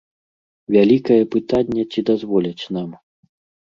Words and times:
Вялікае 0.75 1.19
пытанне, 1.37 1.87
ці 1.91 1.99
дазволяць 2.11 2.69
нам. 2.77 2.93